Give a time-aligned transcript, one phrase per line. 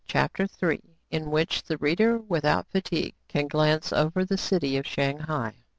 [0.07, 0.81] CHAPTER III.
[1.11, 5.53] IN WHICH THE READER, WITHOUT FATIGUE, CAN GLANCE OVER THE CITY OF SHANG HAI.